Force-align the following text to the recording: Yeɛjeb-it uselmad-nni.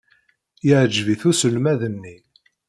Yeɛjeb-it 0.67 1.23
uselmad-nni. 1.29 2.15